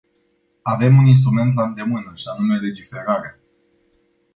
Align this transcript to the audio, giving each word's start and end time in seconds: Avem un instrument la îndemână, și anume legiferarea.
Avem 0.73 0.97
un 0.97 1.05
instrument 1.07 1.53
la 1.55 1.63
îndemână, 1.63 2.11
și 2.15 2.25
anume 2.31 2.57
legiferarea. 2.59 3.39